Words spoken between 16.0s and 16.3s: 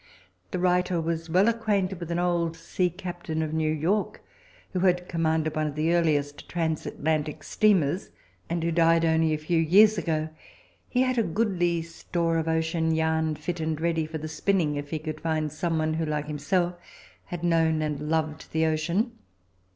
like